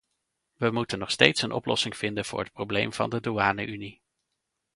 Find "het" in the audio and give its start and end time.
2.39-2.51